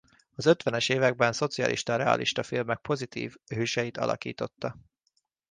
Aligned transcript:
Az 0.35 0.45
ötvenes 0.45 0.89
években 0.89 1.33
szocialista 1.33 1.95
realista 1.95 2.43
filmek 2.43 2.79
pozitív 2.79 3.33
hőseit 3.55 3.97
alakította. 3.97 4.77